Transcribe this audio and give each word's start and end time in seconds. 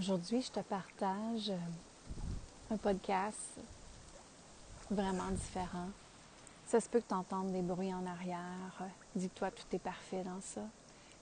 Aujourd'hui, 0.00 0.40
je 0.40 0.50
te 0.50 0.60
partage 0.60 1.52
un 2.70 2.76
podcast 2.78 3.60
vraiment 4.90 5.30
différent. 5.30 5.90
Ça 6.66 6.80
se 6.80 6.88
peut 6.88 7.00
que 7.00 7.08
tu 7.08 7.14
entendes 7.14 7.52
des 7.52 7.60
bruits 7.60 7.92
en 7.92 8.06
arrière. 8.06 8.88
Dis-toi, 9.14 9.50
tout 9.50 9.66
est 9.76 9.78
parfait 9.78 10.24
dans 10.24 10.40
ça. 10.40 10.62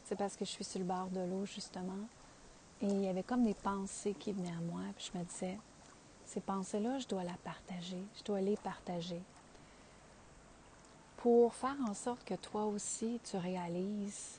C'est 0.05 0.15
parce 0.15 0.37
que 0.37 0.45
je 0.45 0.51
suis 0.51 0.63
sur 0.63 0.79
le 0.79 0.85
bord 0.85 1.09
de 1.09 1.19
l'eau, 1.19 1.45
justement. 1.45 1.99
Et 2.81 2.87
il 2.87 3.03
y 3.03 3.09
avait 3.09 3.25
comme 3.25 3.43
des 3.43 3.55
pensées 3.55 4.15
qui 4.15 4.31
venaient 4.33 4.55
à 4.57 4.61
moi. 4.61 4.83
Puis 4.97 5.11
je 5.13 5.19
me 5.19 5.25
disais, 5.25 5.59
ces 6.25 6.41
pensées-là, 6.41 7.01
je 7.01 7.09
dois 7.09 7.25
la 7.25 7.37
partager. 7.43 8.05
Je 8.17 8.23
dois 8.23 8.41
les 8.41 8.57
partager. 8.59 9.21
Pour 11.17 11.53
faire 11.53 11.77
en 11.89 11.95
sorte 11.95 12.23
que 12.25 12.35
toi 12.35 12.67
aussi, 12.67 13.19
tu 13.29 13.39
réalises 13.39 14.39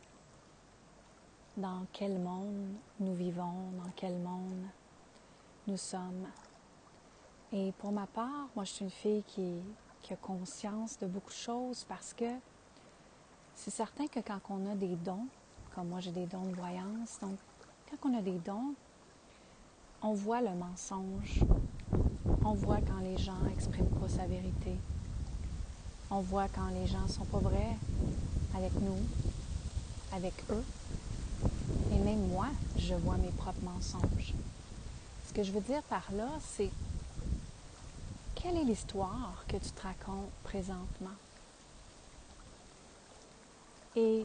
dans 1.59 1.85
quel 1.91 2.17
monde 2.19 2.73
nous 2.99 3.13
vivons, 3.13 3.71
dans 3.83 3.91
quel 3.95 4.17
monde 4.17 4.65
nous 5.67 5.77
sommes? 5.77 6.25
Et 7.51 7.73
pour 7.79 7.91
ma 7.91 8.07
part, 8.07 8.47
moi, 8.55 8.63
je 8.63 8.71
suis 8.71 8.85
une 8.85 8.91
fille 8.91 9.23
qui, 9.27 9.55
a 10.11 10.15
conscience 10.15 10.97
de 10.97 11.05
beaucoup 11.05 11.29
de 11.29 11.35
choses 11.35 11.85
parce 11.87 12.15
que 12.15 12.25
c'est 13.53 13.69
certain 13.69 14.07
que 14.07 14.19
quand 14.21 14.39
on 14.49 14.71
a 14.71 14.73
des 14.73 14.95
dons, 14.95 15.27
comme 15.75 15.89
moi 15.89 15.99
j'ai 15.99 16.09
des 16.09 16.25
dons 16.25 16.45
de 16.45 16.55
voyance, 16.55 17.19
donc 17.21 17.37
quand 17.91 18.09
on 18.09 18.17
a 18.17 18.21
des 18.23 18.39
dons, 18.39 18.73
on 20.01 20.13
voit 20.13 20.41
le 20.41 20.49
mensonge, 20.55 21.43
on 22.43 22.53
voit 22.53 22.79
quand 22.81 22.97
les 23.03 23.19
gens 23.19 23.39
n'expriment 23.47 23.85
pas 23.85 24.09
sa 24.09 24.25
vérité, 24.25 24.73
on 26.09 26.21
voit 26.21 26.47
quand 26.47 26.69
les 26.69 26.87
gens 26.87 27.03
ne 27.03 27.07
sont 27.07 27.25
pas 27.25 27.37
vrais 27.37 27.77
avec 28.55 28.73
nous, 28.81 28.97
avec 30.11 30.33
eux, 30.49 30.63
et 31.91 31.97
même 31.97 32.27
moi, 32.29 32.47
je 32.77 32.95
vois 32.95 33.17
mes 33.17 33.31
propres 33.31 33.63
mensonges. 33.63 34.33
Ce 35.27 35.33
que 35.33 35.43
je 35.43 35.51
veux 35.51 35.61
dire 35.61 35.83
par 35.83 36.03
là, 36.13 36.29
c'est 36.41 36.71
quelle 38.35 38.57
est 38.57 38.63
l'histoire 38.63 39.43
que 39.47 39.57
tu 39.57 39.69
te 39.71 39.81
racontes 39.81 40.29
présentement? 40.43 41.09
Et 43.95 44.23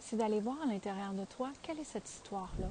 c'est 0.00 0.16
d'aller 0.16 0.40
voir 0.40 0.56
à 0.62 0.66
l'intérieur 0.66 1.12
de 1.12 1.24
toi, 1.24 1.50
quelle 1.62 1.78
est 1.78 1.84
cette 1.84 2.08
histoire-là? 2.08 2.70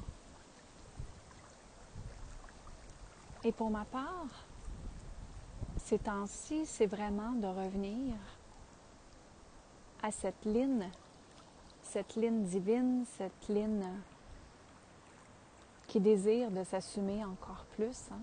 Et 3.44 3.52
pour 3.52 3.70
ma 3.70 3.86
part, 3.86 4.28
ces 5.86 6.00
temps-ci, 6.00 6.66
c'est 6.66 6.88
vraiment 6.88 7.32
de 7.32 7.48
revenir 7.48 8.16
à 10.04 10.12
cette 10.12 10.44
ligne 10.44 10.90
cette 11.88 12.16
ligne 12.16 12.44
divine, 12.44 13.06
cette 13.18 13.48
ligne 13.48 13.88
qui 15.88 16.02
désire 16.02 16.52
de 16.52 16.64
s'assumer 16.64 17.24
encore 17.24 17.66
plus, 17.72 18.10
hein. 18.12 18.20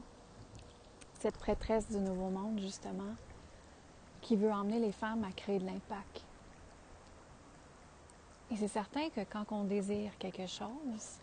cette 1.15 1.39
prêtresse 1.39 1.89
du 1.89 1.99
nouveau 1.99 2.29
monde, 2.29 2.61
justement, 2.61 3.15
qui 4.21 4.37
veut 4.37 4.53
emmener 4.53 4.79
les 4.79 4.93
femmes 4.93 5.25
à 5.25 5.33
créer 5.33 5.59
de 5.59 5.65
l'impact. 5.65 6.25
Et 8.51 8.57
c'est 8.57 8.69
certain 8.69 9.09
que 9.09 9.23
quand 9.25 9.51
on 9.51 9.65
désire 9.65 10.17
quelque 10.19 10.47
chose, 10.47 11.19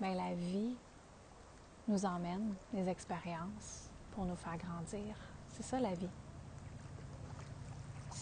bien, 0.00 0.14
la 0.14 0.34
vie 0.34 0.76
nous 1.88 2.04
emmène 2.04 2.54
des 2.72 2.88
expériences 2.88 3.90
pour 4.12 4.24
nous 4.24 4.36
faire 4.36 4.56
grandir. 4.56 5.16
C'est 5.48 5.64
ça 5.64 5.80
la 5.80 5.94
vie. 5.94 6.08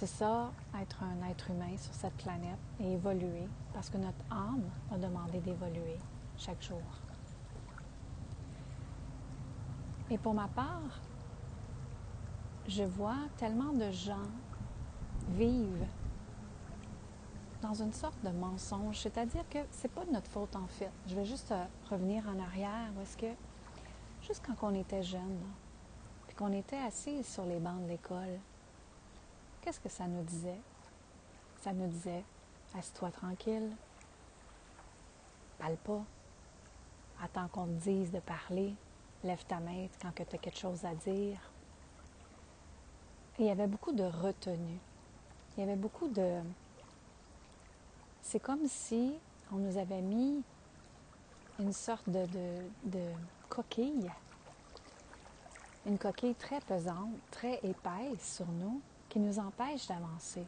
C'est 0.01 0.07
ça, 0.07 0.51
être 0.81 1.03
un 1.03 1.29
être 1.29 1.51
humain 1.51 1.77
sur 1.77 1.93
cette 1.93 2.15
planète 2.15 2.59
et 2.81 2.93
évoluer, 2.93 3.47
parce 3.75 3.91
que 3.91 3.99
notre 3.99 4.25
âme 4.31 4.65
a 4.91 4.97
demandé 4.97 5.41
d'évoluer 5.41 5.99
chaque 6.39 6.63
jour. 6.63 6.81
Et 10.09 10.17
pour 10.17 10.33
ma 10.33 10.49
part, 10.49 11.03
je 12.67 12.83
vois 12.83 13.19
tellement 13.37 13.75
de 13.75 13.91
gens 13.91 14.27
vivre 15.33 15.85
dans 17.61 17.75
une 17.75 17.93
sorte 17.93 18.25
de 18.25 18.31
mensonge, 18.31 19.01
c'est-à-dire 19.01 19.47
que 19.51 19.59
c'est 19.71 19.93
pas 19.93 20.07
de 20.07 20.13
notre 20.13 20.31
faute 20.31 20.57
en 20.57 20.67
fait. 20.67 20.91
Je 21.09 21.15
vais 21.15 21.27
juste 21.27 21.53
euh, 21.53 21.63
revenir 21.91 22.27
en 22.27 22.39
arrière 22.43 22.91
est-ce 23.03 23.19
que 23.19 23.35
juste 24.23 24.43
quand 24.47 24.67
on 24.67 24.75
était 24.75 25.03
jeune, 25.03 25.41
puis 26.27 26.35
qu'on 26.37 26.55
était 26.55 26.79
assis 26.79 27.23
sur 27.23 27.45
les 27.45 27.59
bancs 27.59 27.83
de 27.83 27.89
l'école, 27.89 28.41
Qu'est-ce 29.61 29.81
que 29.81 29.89
ça 29.89 30.07
nous 30.07 30.23
disait? 30.23 30.61
Ça 31.61 31.73
nous 31.73 31.87
disait, 31.89 32.25
assieds-toi 32.75 33.11
tranquille, 33.11 33.71
parle 35.59 35.77
pas, 35.77 36.03
attends 37.23 37.49
qu'on 37.49 37.67
te 37.67 37.83
dise 37.83 38.11
de 38.11 38.21
parler, 38.21 38.75
lève 39.23 39.45
ta 39.45 39.61
main 39.61 39.89
quand 40.01 40.11
tu 40.15 40.23
as 40.23 40.39
quelque 40.39 40.57
chose 40.57 40.85
à 40.85 40.95
dire. 40.95 41.39
il 43.39 43.45
y 43.45 43.51
avait 43.51 43.67
beaucoup 43.67 43.93
de 43.93 44.05
retenue. 44.05 44.79
Il 45.57 45.61
y 45.61 45.63
avait 45.63 45.77
beaucoup 45.77 46.09
de... 46.09 46.41
C'est 48.23 48.41
comme 48.41 48.67
si 48.67 49.13
on 49.53 49.57
nous 49.57 49.77
avait 49.77 50.01
mis 50.01 50.43
une 51.59 51.73
sorte 51.73 52.09
de 52.09 52.27
coquille, 53.51 54.11
une 55.85 55.99
coquille 55.99 56.35
très 56.35 56.61
pesante, 56.61 57.13
très 57.31 57.61
épaisse 57.63 58.37
sur 58.37 58.47
nous, 58.47 58.81
qui 59.11 59.19
nous 59.19 59.39
empêche 59.39 59.87
d'avancer. 59.87 60.47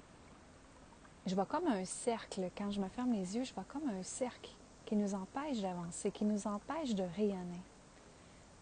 Je 1.26 1.34
vois 1.34 1.44
comme 1.44 1.66
un 1.66 1.84
cercle, 1.84 2.48
quand 2.56 2.70
je 2.70 2.80
me 2.80 2.88
ferme 2.88 3.12
les 3.12 3.36
yeux, 3.36 3.44
je 3.44 3.52
vois 3.52 3.66
comme 3.68 3.88
un 3.88 4.02
cercle 4.02 4.50
qui 4.86 4.96
nous 4.96 5.14
empêche 5.14 5.60
d'avancer, 5.60 6.10
qui 6.10 6.24
nous 6.24 6.46
empêche 6.46 6.94
de 6.94 7.04
rayonner. 7.16 7.62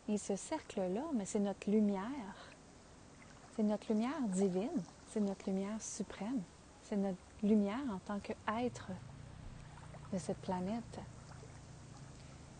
Et 0.08 0.18
ce 0.18 0.34
cercle-là, 0.34 1.04
mais 1.14 1.24
c'est 1.24 1.38
notre 1.38 1.70
lumière. 1.70 2.50
C'est 3.54 3.62
notre 3.62 3.92
lumière 3.92 4.20
divine, 4.28 4.82
c'est 5.08 5.20
notre 5.20 5.48
lumière 5.48 5.80
suprême, 5.80 6.42
c'est 6.82 6.96
notre 6.96 7.18
lumière 7.42 7.78
en 7.92 7.98
tant 7.98 8.18
qu'être 8.18 8.90
de 10.12 10.18
cette 10.18 10.38
planète. 10.38 11.00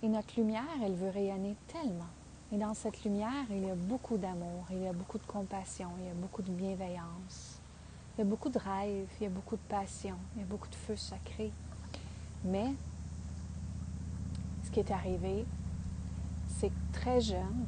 Et 0.02 0.08
notre 0.08 0.38
lumière, 0.38 0.64
elle 0.82 0.94
veut 0.94 1.10
rayonner 1.10 1.56
tellement. 1.66 2.08
Et 2.52 2.56
dans 2.56 2.74
cette 2.74 3.04
lumière, 3.04 3.46
il 3.50 3.64
y 3.64 3.70
a 3.70 3.76
beaucoup 3.76 4.16
d'amour, 4.16 4.64
il 4.70 4.82
y 4.82 4.88
a 4.88 4.92
beaucoup 4.92 5.18
de 5.18 5.26
compassion, 5.26 5.88
il 6.00 6.06
y 6.06 6.10
a 6.10 6.14
beaucoup 6.14 6.42
de 6.42 6.50
bienveillance, 6.50 7.60
il 8.16 8.18
y 8.18 8.22
a 8.22 8.24
beaucoup 8.24 8.48
de 8.48 8.58
rêves, 8.58 9.08
il 9.20 9.24
y 9.24 9.26
a 9.26 9.30
beaucoup 9.30 9.54
de 9.54 9.68
passion, 9.68 10.16
il 10.34 10.40
y 10.40 10.42
a 10.42 10.46
beaucoup 10.46 10.68
de 10.68 10.74
feu 10.74 10.96
sacré. 10.96 11.52
Mais 12.44 12.74
ce 14.64 14.70
qui 14.72 14.80
est 14.80 14.90
arrivé, 14.90 15.46
c'est 16.48 16.70
que 16.70 16.92
très 16.92 17.20
jeune, 17.20 17.66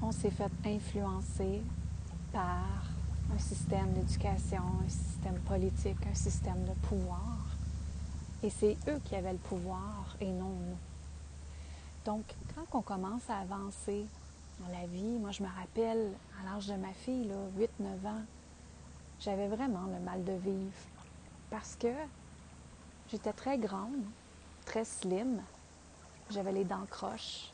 on 0.00 0.12
s'est 0.12 0.30
fait 0.30 0.50
influencer 0.64 1.60
par 2.32 2.84
un 3.34 3.38
système 3.38 3.92
d'éducation, 3.94 4.62
un 4.84 4.88
système 4.88 5.38
politique, 5.40 5.98
un 6.08 6.14
système 6.14 6.64
de 6.64 6.72
pouvoir. 6.86 7.46
Et 8.44 8.50
c'est 8.50 8.76
eux 8.88 9.00
qui 9.04 9.16
avaient 9.16 9.32
le 9.32 9.38
pouvoir 9.38 10.16
et 10.20 10.30
non 10.30 10.50
nous. 10.50 10.76
Donc, 12.04 12.24
quand 12.68 12.78
on 12.78 12.82
commence 12.82 13.28
à 13.30 13.38
avancer 13.38 14.06
dans 14.58 14.68
la 14.68 14.86
vie, 14.86 15.18
moi 15.18 15.30
je 15.30 15.42
me 15.42 15.48
rappelle 15.48 16.12
à 16.40 16.44
l'âge 16.44 16.66
de 16.66 16.74
ma 16.74 16.92
fille, 16.92 17.30
8-9 17.58 18.06
ans, 18.06 18.22
j'avais 19.20 19.48
vraiment 19.48 19.86
le 19.86 20.00
mal 20.00 20.24
de 20.24 20.32
vivre 20.32 20.72
parce 21.50 21.76
que 21.76 21.92
j'étais 23.10 23.32
très 23.32 23.58
grande, 23.58 24.04
très 24.64 24.84
slim, 24.84 25.40
j'avais 26.30 26.52
les 26.52 26.64
dents 26.64 26.86
croches 26.90 27.52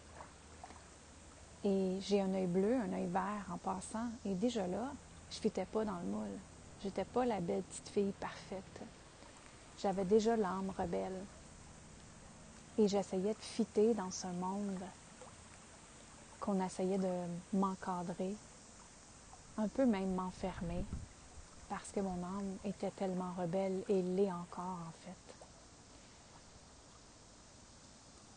et 1.64 1.98
j'ai 2.00 2.20
un 2.20 2.32
œil 2.34 2.46
bleu, 2.46 2.76
un 2.76 2.92
œil 2.92 3.06
vert 3.06 3.46
en 3.50 3.58
passant. 3.58 4.08
Et 4.24 4.34
déjà 4.34 4.66
là, 4.66 4.92
je 5.30 5.38
fitais 5.38 5.64
pas 5.64 5.84
dans 5.84 5.98
le 5.98 6.06
moule. 6.06 6.38
J'étais 6.82 7.04
pas 7.04 7.24
la 7.24 7.40
belle 7.40 7.62
petite 7.62 7.88
fille 7.88 8.12
parfaite. 8.20 8.82
J'avais 9.78 10.04
déjà 10.04 10.36
l'âme 10.36 10.72
rebelle. 10.76 11.24
Et 12.78 12.88
j'essayais 12.88 13.32
de 13.32 13.40
fitter 13.40 13.94
dans 13.94 14.10
ce 14.10 14.26
monde 14.26 14.82
qu'on 16.40 16.64
essayait 16.64 16.98
de 16.98 17.26
m'encadrer, 17.52 18.34
un 19.56 19.68
peu 19.68 19.86
même 19.86 20.14
m'enfermer, 20.14 20.84
parce 21.68 21.90
que 21.90 22.00
mon 22.00 22.22
âme 22.22 22.56
était 22.64 22.90
tellement 22.90 23.32
rebelle 23.38 23.82
et 23.88 24.02
l'est 24.02 24.30
encore 24.30 24.78
en 24.86 24.92
fait. 25.04 25.16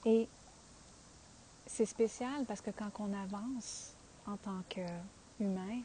Et 0.10 0.30
c'est 1.68 1.86
spécial 1.86 2.46
parce 2.46 2.62
que 2.62 2.72
quand 2.72 2.92
on 3.00 3.14
avance 3.14 3.92
en 4.26 4.38
tant 4.38 4.64
qu'humain, 4.70 5.82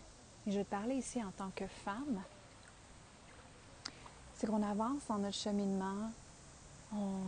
et 0.47 0.51
je 0.51 0.59
vais 0.59 0.65
te 0.65 0.71
parler 0.71 0.97
ici 0.97 1.23
en 1.23 1.31
tant 1.33 1.51
que 1.55 1.67
femme, 1.67 2.23
c'est 4.37 4.47
qu'on 4.47 4.63
avance 4.63 5.03
dans 5.09 5.19
notre 5.19 5.37
cheminement, 5.37 6.11
on, 6.93 7.23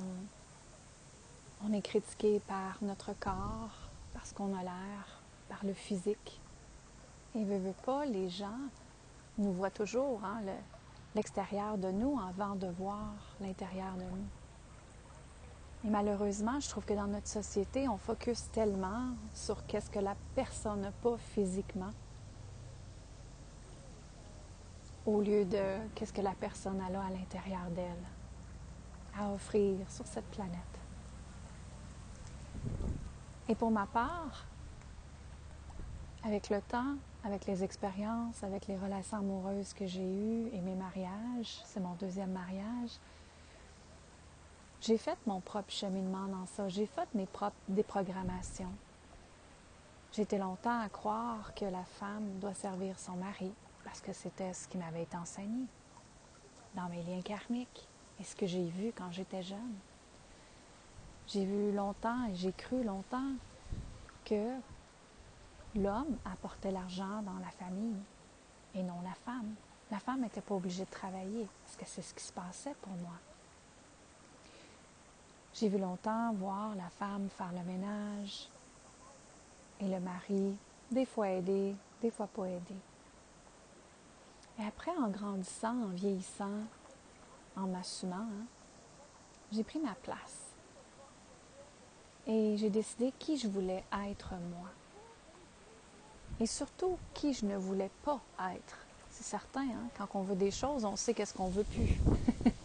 on 1.64 1.73
est 1.73 1.82
critiqué 1.82 2.41
par 2.41 2.79
notre 2.82 3.12
corps, 3.19 3.91
parce 4.12 4.32
qu'on 4.32 4.56
a 4.56 4.62
l'air, 4.62 5.23
par 5.49 5.64
le 5.64 5.73
physique. 5.73 6.41
Et 7.35 7.44
ne 7.44 7.58
veut 7.58 7.75
pas, 7.85 8.05
les 8.06 8.29
gens 8.29 8.58
nous 9.38 9.53
voient 9.53 9.70
toujours 9.70 10.20
hein, 10.25 10.41
l'extérieur 11.14 11.79
de 11.79 11.91
nous 11.91 12.19
avant 12.19 12.55
de 12.55 12.69
voir 12.69 13.14
l'intérieur 13.41 13.94
de 13.94 14.03
nous. 14.03 14.26
Et 15.85 15.91
malheureusement, 15.91 16.58
je 16.61 16.69
trouve 16.69 16.85
que 16.85 16.94
dans 16.94 17.06
notre 17.06 17.29
société, 17.29 17.88
on 17.88 17.97
focus 17.97 18.50
tellement 18.50 19.11
sur 19.35 19.67
qu'est-ce 19.67 19.91
que 19.91 19.99
la 19.99 20.17
personne 20.35 20.81
n'a 20.81 20.91
pas 20.91 21.17
physiquement 21.17 21.93
au 25.06 25.20
lieu 25.20 25.44
de 25.44 25.79
qu'est-ce 25.94 26.12
que 26.12 26.20
la 26.20 26.32
personne 26.32 26.81
a 26.81 26.91
là 26.91 27.02
à 27.06 27.11
l'intérieur 27.11 27.70
d'elle 27.70 28.05
à 29.19 29.31
offrir 29.31 29.79
sur 29.88 30.06
cette 30.06 30.26
planète. 30.26 30.75
Et 33.49 33.55
pour 33.55 33.71
ma 33.71 33.87
part, 33.87 34.47
avec 36.25 36.51
le 36.51 36.61
temps, 36.61 36.97
avec 37.25 37.47
les 37.47 37.63
expériences, 37.63 38.43
avec 38.43 38.67
les 38.67 38.77
relations 38.77 39.19
amoureuses 39.19 39.73
que 39.73 39.87
j'ai 39.87 40.05
eues 40.05 40.49
et 40.53 40.61
mes 40.61 40.75
mariages, 40.75 41.61
c'est 41.65 41.81
mon 41.81 41.95
deuxième 41.95 42.33
mariage, 42.33 42.99
j'ai 44.81 44.99
fait 44.99 45.19
mon 45.27 45.41
propre 45.41 45.73
cheminement 45.73 46.27
dans 46.27 46.47
ça. 46.47 46.69
J'ai 46.69 46.87
fait 46.87 47.09
mes 47.15 47.27
propres 47.27 47.57
déprogrammations. 47.69 48.73
J'étais 50.13 50.39
longtemps 50.39 50.81
à 50.81 50.89
croire 50.89 51.55
que 51.55 51.65
la 51.65 51.85
femme 51.85 52.39
doit 52.41 52.55
servir 52.55 52.99
son 52.99 53.17
mari 53.17 53.53
parce 53.85 54.01
que 54.01 54.13
c'était 54.13 54.53
ce 54.53 54.69
qui 54.69 54.79
m'avait 54.79 55.03
été 55.03 55.17
enseigné 55.17 55.67
dans 56.75 56.89
mes 56.89 57.03
liens 57.03 57.23
karmiques 57.23 57.89
et 58.21 58.25
ce 58.25 58.37
que 58.37 58.47
j'ai 58.47 58.69
vu 58.69 58.93
quand 58.97 59.11
j'étais 59.11 59.43
jeune. 59.43 59.75
J'ai 61.28 61.44
vu 61.44 61.73
longtemps 61.73 62.25
et 62.26 62.34
j'ai 62.37 62.52
cru 62.52 62.84
longtemps 62.84 63.32
que 64.25 64.58
l'homme 65.75 66.17
apportait 66.25 66.70
l'argent 66.70 67.23
dans 67.23 67.38
la 67.44 67.50
famille 67.50 67.96
et 68.75 68.82
non 68.82 69.00
la 69.02 69.14
femme. 69.25 69.55
La 69.90 69.99
femme 69.99 70.20
n'était 70.20 70.40
pas 70.40 70.55
obligée 70.55 70.84
de 70.84 70.90
travailler 70.90 71.49
parce 71.64 71.76
que 71.76 71.84
c'est 71.84 72.02
ce 72.02 72.14
qui 72.14 72.23
se 72.23 72.32
passait 72.32 72.75
pour 72.81 72.93
moi. 72.93 73.14
J'ai 75.55 75.69
vu 75.69 75.78
longtemps 75.78 76.32
voir 76.34 76.76
la 76.76 76.88
femme 76.90 77.28
faire 77.31 77.52
le 77.52 77.62
ménage 77.64 78.49
et 79.81 79.88
le 79.88 79.99
mari, 79.99 80.56
des 80.93 81.06
fois 81.06 81.31
aider, 81.31 81.75
des 82.02 82.11
fois 82.11 82.28
pas 82.28 82.46
aider. 82.46 82.76
Et 84.58 84.64
après, 84.64 84.93
en 84.93 85.08
grandissant, 85.08 85.82
en 85.82 85.88
vieillissant, 85.88 86.61
en 87.56 87.67
m'assumant, 87.67 88.17
hein, 88.17 88.46
j'ai 89.50 89.64
pris 89.64 89.78
ma 89.78 89.94
place. 89.94 90.46
Et 92.26 92.56
j'ai 92.56 92.70
décidé 92.70 93.12
qui 93.19 93.38
je 93.38 93.49
voulais 93.49 93.84
être 94.08 94.31
moi. 94.50 94.69
Et 96.40 96.46
surtout, 96.46 96.99
qui 97.14 97.32
je 97.32 97.46
ne 97.46 97.56
voulais 97.56 97.90
pas 98.05 98.20
être. 98.55 98.78
C'est 99.11 99.25
certain, 99.25 99.62
hein, 99.62 99.88
quand 99.96 100.08
on 100.14 100.23
veut 100.23 100.34
des 100.34 100.50
choses, 100.50 100.84
on 100.84 100.96
sait 100.96 101.14
qu'est-ce 101.14 101.32
qu'on 101.32 101.49
veut 101.49 101.64
plus. 101.64 101.99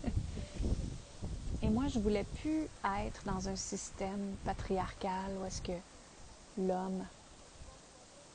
moi, 1.72 1.88
je 1.88 2.00
voulais 2.00 2.26
plus 2.42 2.68
être 3.00 3.24
dans 3.26 3.48
un 3.48 3.56
système 3.56 4.36
patriarcal 4.46 5.32
où 5.40 5.46
est-ce 5.46 5.62
que 5.62 5.72
l'homme 6.58 7.06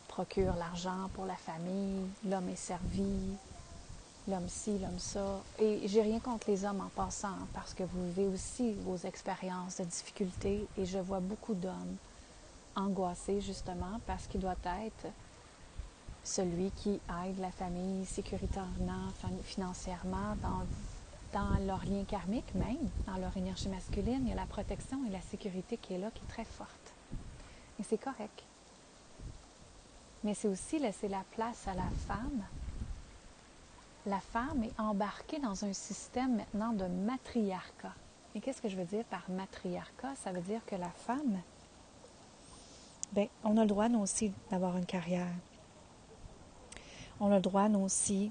procure 0.08 0.55
l'argent 0.55 1.11
pour 1.14 1.26
la 1.26 1.37
famille, 1.37 2.06
l'homme 2.25 2.49
est 2.49 2.56
servi, 2.56 3.37
l'homme 4.28 4.49
ci, 4.49 4.78
l'homme 4.78 4.99
ça. 4.99 5.40
Et 5.58 5.87
j'ai 5.87 6.02
rien 6.02 6.20
contre 6.20 6.50
les 6.50 6.64
hommes 6.64 6.81
en 6.81 6.88
passant, 6.88 7.38
parce 7.55 7.75
que 7.75 7.82
vous 7.82 8.06
vivez 8.06 8.26
aussi 8.26 8.75
vos 8.84 8.96
expériences 8.96 9.78
de 9.78 9.84
difficultés 9.84 10.67
et 10.78 10.84
je 10.84 10.99
vois 10.99 11.20
beaucoup 11.20 11.55
d'hommes 11.55 11.96
angoissés 12.75 13.40
justement 13.40 14.00
parce 14.06 14.26
qu'il 14.26 14.40
doit 14.40 14.56
être 14.84 15.06
celui 16.23 16.70
qui 16.73 17.00
aide 17.25 17.38
la 17.38 17.50
famille 17.50 18.05
sécuritairement, 18.05 19.08
financièrement, 19.44 20.37
dans 20.43 20.67
dans 21.32 21.58
leur 21.67 21.84
lien 21.84 22.05
karmique 22.05 22.55
même, 22.55 22.88
dans 23.06 23.17
leur 23.19 23.37
énergie 23.37 23.69
masculine, 23.69 24.23
il 24.23 24.28
y 24.28 24.32
a 24.32 24.37
la 24.37 24.46
protection 24.46 25.05
et 25.06 25.11
la 25.11 25.20
sécurité 25.20 25.76
qui 25.76 25.94
est 25.94 25.99
là, 25.99 26.11
qui 26.14 26.23
est 26.23 26.28
très 26.28 26.44
forte. 26.44 26.94
Et 27.78 27.82
c'est 27.82 27.99
correct. 27.99 28.43
Mais 30.25 30.34
c'est 30.34 30.49
aussi 30.49 30.78
laisser 30.78 31.08
la 31.08 31.25
place 31.32 31.69
à 31.69 31.75
la 31.75 31.88
femme. 32.06 32.43
La 34.06 34.20
femme 34.20 34.62
est 34.62 34.81
embarquée 34.81 35.41
dans 35.41 35.64
un 35.64 35.73
système 35.73 36.37
maintenant 36.37 36.73
de 36.73 36.87
matriarcat. 36.87 37.94
Et 38.35 38.41
qu'est-ce 38.41 38.62
que 38.62 38.69
je 38.69 38.76
veux 38.76 38.85
dire 38.85 39.05
par 39.06 39.29
matriarcat? 39.29 40.14
Ça 40.17 40.31
veut 40.32 40.43
dire 40.43 40.64
que 40.64 40.76
la 40.76 40.91
femme, 40.91 41.41
bien, 43.12 43.26
on 43.43 43.56
a 43.56 43.62
le 43.62 43.69
droit, 43.69 43.88
nous 43.88 44.00
aussi, 44.00 44.32
d'avoir 44.50 44.76
une 44.76 44.87
carrière. 44.87 45.26
On 47.19 47.32
a 47.32 47.37
le 47.37 47.41
droit, 47.41 47.69
nous 47.69 47.81
aussi, 47.81 48.31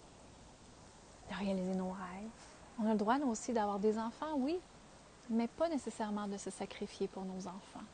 de 1.30 1.36
réaliser 1.36 1.76
nos 1.76 1.92
rêves 1.92 2.46
on 2.80 2.88
a 2.88 2.92
le 2.92 2.98
droit, 2.98 3.18
nous 3.18 3.28
aussi, 3.28 3.54
d'avoir 3.54 3.80
des 3.80 3.98
enfants, 3.98 4.36
oui, 4.38 4.58
mais 5.30 5.48
pas 5.48 5.70
nécessairement 5.70 6.28
de 6.28 6.38
se 6.38 6.50
sacrifier 6.50 7.08
pour 7.08 7.24
nos 7.24 7.48
enfants. 7.48 7.86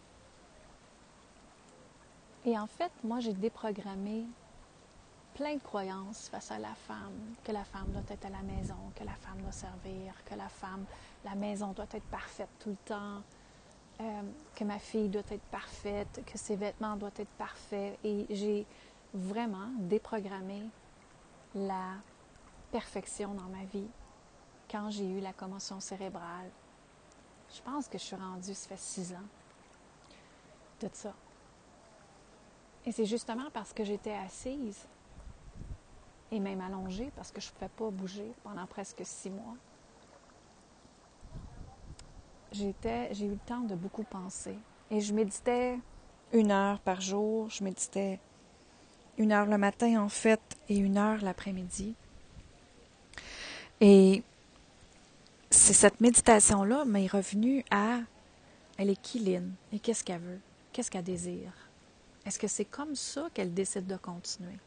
Et 2.45 2.57
en 2.57 2.65
fait, 2.65 2.91
moi, 3.03 3.19
j'ai 3.19 3.33
déprogrammé 3.33 4.25
plein 5.33 5.55
de 5.55 5.61
croyances 5.61 6.29
face 6.29 6.51
à 6.51 6.59
la 6.59 6.73
femme, 6.73 7.35
que 7.43 7.51
la 7.51 7.63
femme 7.63 7.91
doit 7.91 8.03
être 8.09 8.25
à 8.25 8.29
la 8.29 8.41
maison, 8.41 8.75
que 8.95 9.03
la 9.03 9.13
femme 9.13 9.41
doit 9.41 9.51
servir, 9.51 10.13
que 10.25 10.35
la 10.35 10.49
femme, 10.49 10.85
la 11.23 11.35
maison 11.35 11.71
doit 11.73 11.87
être 11.91 12.05
parfaite 12.05 12.49
tout 12.59 12.69
le 12.69 12.77
temps, 12.85 13.21
euh, 14.01 14.21
que 14.55 14.63
ma 14.63 14.79
fille 14.79 15.09
doit 15.09 15.21
être 15.29 15.43
parfaite, 15.51 16.23
que 16.25 16.37
ses 16.37 16.55
vêtements 16.55 16.95
doivent 16.95 17.19
être 17.19 17.31
parfaits. 17.37 17.97
Et 18.03 18.25
j'ai 18.29 18.65
vraiment 19.13 19.69
déprogrammé 19.79 20.63
la 21.55 21.95
perfection 22.71 23.33
dans 23.33 23.49
ma 23.49 23.65
vie 23.65 23.87
quand 24.69 24.89
j'ai 24.89 25.07
eu 25.07 25.19
la 25.19 25.33
commotion 25.33 25.79
cérébrale. 25.79 26.49
Je 27.53 27.61
pense 27.61 27.87
que 27.87 27.97
je 27.97 28.03
suis 28.03 28.15
rendue, 28.15 28.53
ça 28.53 28.69
fait 28.69 28.79
six 28.79 29.11
ans, 29.13 29.27
de 30.79 30.89
ça. 30.93 31.13
Et 32.85 32.91
c'est 32.91 33.05
justement 33.05 33.49
parce 33.53 33.73
que 33.73 33.83
j'étais 33.83 34.13
assise 34.13 34.87
et 36.31 36.39
même 36.39 36.61
allongée 36.61 37.11
parce 37.15 37.31
que 37.31 37.41
je 37.41 37.47
ne 37.47 37.53
pouvais 37.53 37.69
pas 37.69 37.89
bouger 37.89 38.31
pendant 38.43 38.65
presque 38.65 39.01
six 39.03 39.29
mois. 39.29 39.55
J'étais, 42.51 43.13
j'ai 43.13 43.25
eu 43.25 43.31
le 43.31 43.39
temps 43.45 43.61
de 43.61 43.75
beaucoup 43.75 44.03
penser. 44.03 44.57
Et 44.89 44.99
je 44.99 45.13
méditais 45.13 45.77
une 46.33 46.51
heure 46.51 46.79
par 46.79 46.99
jour. 46.99 47.49
Je 47.49 47.63
méditais 47.63 48.19
une 49.17 49.31
heure 49.31 49.45
le 49.45 49.57
matin, 49.57 50.01
en 50.01 50.09
fait, 50.09 50.41
et 50.67 50.77
une 50.77 50.97
heure 50.97 51.21
l'après-midi. 51.21 51.95
Et 53.79 54.23
c'est 55.49 55.73
cette 55.73 56.01
méditation-là 56.01 56.85
m'est 56.85 57.07
revenue 57.07 57.63
à 57.71 57.99
elle 58.77 58.89
est 58.89 59.01
qui 59.01 59.19
Lynn 59.19 59.53
et 59.71 59.79
qu'est-ce 59.79 60.03
qu'elle 60.03 60.21
veut, 60.21 60.39
qu'est-ce 60.71 60.89
qu'elle 60.89 61.03
désire? 61.03 61.53
Est-ce 62.25 62.39
que 62.39 62.47
c'est 62.47 62.65
comme 62.65 62.95
ça 62.95 63.27
qu'elle 63.33 63.53
décide 63.53 63.87
de 63.87 63.97
continuer? 63.97 64.57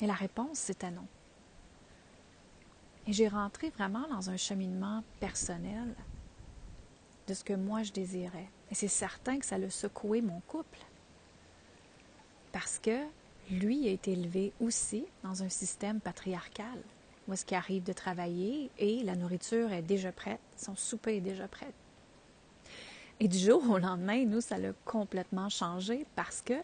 Et 0.00 0.06
la 0.06 0.14
réponse, 0.14 0.58
c'était 0.58 0.90
non. 0.90 1.06
Et 3.06 3.12
j'ai 3.12 3.28
rentré 3.28 3.70
vraiment 3.70 4.06
dans 4.08 4.30
un 4.30 4.36
cheminement 4.36 5.04
personnel 5.20 5.94
de 7.26 7.34
ce 7.34 7.44
que 7.44 7.54
moi 7.54 7.82
je 7.82 7.92
désirais. 7.92 8.48
Et 8.70 8.74
c'est 8.74 8.88
certain 8.88 9.38
que 9.38 9.46
ça 9.46 9.56
a 9.56 9.70
secoué 9.70 10.20
mon 10.20 10.40
couple. 10.40 10.78
Parce 12.52 12.78
que 12.78 13.04
lui 13.50 13.88
a 13.88 13.92
été 13.92 14.12
élevé 14.12 14.52
aussi 14.60 15.06
dans 15.22 15.42
un 15.42 15.48
système 15.48 16.00
patriarcal 16.00 16.78
où 17.26 17.32
est-ce 17.32 17.44
qu'il 17.44 17.56
arrive 17.56 17.82
de 17.82 17.92
travailler 17.92 18.70
et 18.78 19.02
la 19.02 19.16
nourriture 19.16 19.72
est 19.72 19.82
déjà 19.82 20.12
prête, 20.12 20.40
son 20.56 20.76
souper 20.76 21.16
est 21.16 21.20
déjà 21.20 21.48
prêt. 21.48 21.72
Et 23.18 23.28
du 23.28 23.38
jour 23.38 23.68
au 23.70 23.78
lendemain, 23.78 24.24
nous, 24.24 24.40
ça 24.40 24.58
l'a 24.58 24.72
complètement 24.84 25.48
changé 25.48 26.06
parce 26.14 26.42
que 26.42 26.54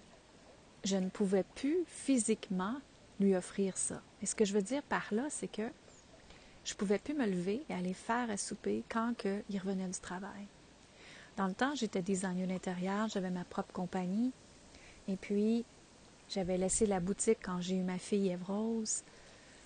je 0.84 0.96
ne 0.96 1.08
pouvais 1.08 1.44
plus 1.54 1.78
physiquement 1.86 2.76
lui 3.22 3.36
offrir 3.36 3.76
ça. 3.76 4.02
Et 4.20 4.26
ce 4.26 4.34
que 4.34 4.44
je 4.44 4.52
veux 4.52 4.62
dire 4.62 4.82
par 4.82 5.12
là, 5.12 5.26
c'est 5.30 5.48
que 5.48 5.68
je 6.64 6.74
ne 6.74 6.76
pouvais 6.76 6.98
plus 6.98 7.14
me 7.14 7.26
lever 7.26 7.64
et 7.68 7.74
aller 7.74 7.94
faire 7.94 8.30
à 8.30 8.36
souper 8.36 8.84
quand 8.88 9.14
il 9.48 9.58
revenait 9.58 9.88
du 9.88 9.98
travail. 9.98 10.46
Dans 11.36 11.46
le 11.46 11.54
temps, 11.54 11.74
j'étais 11.74 12.02
designer 12.02 12.46
d'intérieur, 12.46 13.08
j'avais 13.08 13.30
ma 13.30 13.44
propre 13.44 13.72
compagnie. 13.72 14.32
Et 15.08 15.16
puis, 15.16 15.64
j'avais 16.28 16.58
laissé 16.58 16.86
la 16.86 17.00
boutique 17.00 17.38
quand 17.42 17.60
j'ai 17.60 17.76
eu 17.76 17.82
ma 17.82 17.98
fille 17.98 18.28
Eve 18.28 18.44
Rose. 18.44 19.02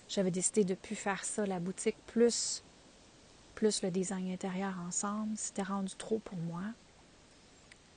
J'avais 0.07 0.31
décidé 0.31 0.63
de 0.63 0.71
ne 0.71 0.75
plus 0.75 0.95
faire 0.95 1.23
ça, 1.23 1.45
la 1.45 1.59
boutique, 1.59 1.97
plus, 2.07 2.63
plus 3.53 3.83
le 3.83 3.91
design 3.91 4.31
intérieur 4.31 4.73
ensemble. 4.87 5.35
C'était 5.35 5.63
rendu 5.63 5.93
trop 5.95 6.19
pour 6.19 6.37
moi. 6.37 6.63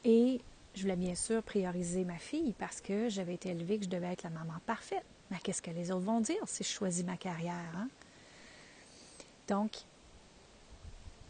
Et 0.04 0.40
je 0.74 0.82
voulais 0.82 0.96
bien 0.96 1.14
sûr 1.14 1.42
prioriser 1.42 2.04
ma 2.04 2.18
fille 2.18 2.54
parce 2.58 2.80
que 2.80 3.08
j'avais 3.08 3.34
été 3.34 3.50
élevée 3.50 3.78
que 3.78 3.84
je 3.84 3.90
devais 3.90 4.12
être 4.12 4.24
la 4.24 4.30
maman 4.30 4.54
parfaite. 4.66 5.04
Qu'est-ce 5.42 5.62
que 5.62 5.70
les 5.70 5.90
autres 5.90 6.04
vont 6.04 6.20
dire 6.20 6.42
si 6.46 6.64
je 6.64 6.68
choisis 6.68 7.04
ma 7.04 7.16
carrière? 7.16 7.54
Hein? 7.76 7.88
Donc, 9.48 9.72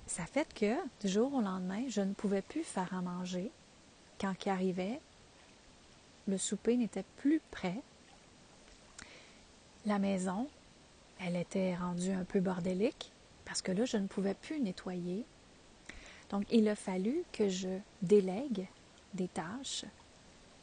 ça 0.06 0.26
fait 0.26 0.52
que 0.52 0.74
du 1.00 1.08
jour 1.08 1.32
au 1.34 1.40
lendemain, 1.40 1.84
je 1.88 2.00
ne 2.00 2.14
pouvais 2.14 2.42
plus 2.42 2.64
faire 2.64 2.92
à 2.94 3.02
manger. 3.02 3.50
Quand 4.20 4.34
il 4.44 4.48
arrivait, 4.48 5.00
le 6.26 6.38
souper 6.38 6.76
n'était 6.76 7.04
plus 7.16 7.40
prêt. 7.50 7.80
La 9.86 9.98
maison 9.98 10.48
elle 11.22 11.36
était 11.36 11.74
rendue 11.74 12.12
un 12.12 12.24
peu 12.24 12.40
bordélique 12.40 13.12
parce 13.44 13.62
que 13.62 13.72
là, 13.72 13.84
je 13.84 13.96
ne 13.96 14.06
pouvais 14.06 14.34
plus 14.34 14.60
nettoyer. 14.60 15.24
Donc, 16.30 16.44
il 16.50 16.68
a 16.68 16.76
fallu 16.76 17.24
que 17.32 17.48
je 17.48 17.68
délègue 18.00 18.66
des 19.14 19.28
tâches 19.28 19.84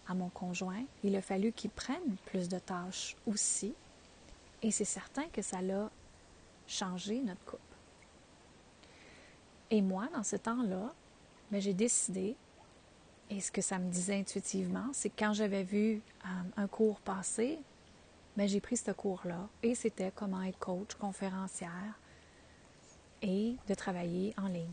à 0.08 0.14
mon 0.14 0.30
conjoint. 0.30 0.84
Il 1.04 1.16
a 1.16 1.22
fallu 1.22 1.52
qu'il 1.52 1.70
prenne 1.70 2.16
plus 2.26 2.50
de 2.50 2.60
tâches 2.60 3.16
aussi. 3.26 3.74
Et 4.62 4.72
c'est 4.72 4.86
certain 4.86 5.28
que 5.28 5.42
ça 5.42 5.62
l'a 5.62 5.90
changé 6.68 7.22
notre 7.22 7.44
couple. 7.46 7.62
Et 9.70 9.82
moi, 9.82 10.08
dans 10.14 10.24
ce 10.24 10.36
temps-là, 10.36 10.94
ben, 11.52 11.62
j'ai 11.62 11.74
décidé, 11.74 12.36
et 13.30 13.42
ce 13.42 13.52
que 13.52 13.62
ça 13.62 13.78
me 13.80 13.90
disait 13.90 14.20
intuitivement, 14.20 14.88
c'est 14.94 15.10
que 15.10 15.20
quand 15.20 15.34
j'avais 15.34 15.64
vu 15.64 16.02
euh, 16.26 16.28
un 16.56 16.68
cours 16.68 17.00
passer, 17.02 17.60
ben, 18.36 18.48
j'ai 18.48 18.62
pris 18.62 18.78
ce 18.78 18.92
cours-là. 18.92 19.48
Et 19.64 19.76
c'était 19.76 20.12
comment 20.16 20.42
être 20.44 20.60
coach, 20.60 20.96
conférencière 20.96 22.00
et 23.22 23.56
de 23.68 23.74
travailler 23.74 24.34
en 24.38 24.48
ligne. 24.48 24.72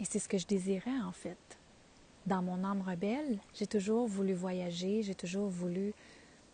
Et 0.00 0.04
c'est 0.04 0.18
ce 0.18 0.28
que 0.28 0.38
je 0.38 0.46
désirais 0.46 0.98
en 1.04 1.12
fait. 1.12 1.59
Dans 2.26 2.42
mon 2.42 2.64
âme 2.64 2.82
rebelle, 2.82 3.38
j'ai 3.54 3.66
toujours 3.66 4.06
voulu 4.06 4.34
voyager, 4.34 5.02
j'ai 5.02 5.14
toujours 5.14 5.48
voulu 5.48 5.94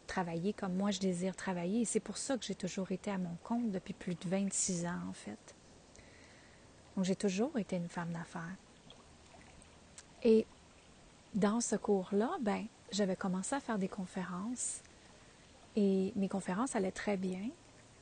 travailler 0.07 0.53
comme 0.53 0.75
moi 0.75 0.91
je 0.91 1.01
désire 1.01 1.35
travailler. 1.37 1.81
Et 1.81 1.85
c'est 1.85 2.01
pour 2.01 2.17
ça 2.17 2.39
que 2.39 2.45
j'ai 2.45 2.55
toujours 2.55 2.93
été 2.93 3.11
à 3.11 3.19
mon 3.19 3.37
compte 3.43 3.71
depuis 3.71 3.95
plus 3.95 4.15
de 4.15 4.29
26 4.29 4.87
ans 4.87 5.01
en 5.09 5.13
fait. 5.13 5.55
Donc 6.97 7.05
j'ai 7.05 7.17
toujours 7.17 7.59
été 7.59 7.77
une 7.77 7.89
femme 7.89 8.13
d'affaires. 8.13 8.57
Et 10.23 10.47
dans 11.35 11.61
ce 11.61 11.77
cours-là, 11.77 12.31
ben, 12.41 12.65
j'avais 12.91 13.17
commencé 13.17 13.55
à 13.55 13.61
faire 13.61 13.79
des 13.79 13.89
conférences 13.89 14.81
et 15.75 16.13
mes 16.17 16.29
conférences 16.29 16.75
allaient 16.75 16.91
très 16.91 17.17
bien 17.17 17.51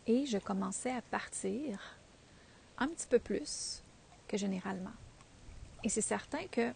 et 0.07 0.27
je 0.27 0.39
commençais 0.39 0.93
à 0.93 1.03
partir 1.03 1.81
un 2.79 2.89
petit 2.89 3.07
peu 3.07 3.19
plus 3.19 3.83
que 4.29 4.37
généralement. 4.37 4.93
Et 5.83 5.89
c'est 5.89 6.01
certain 6.01 6.47
que 6.51 6.73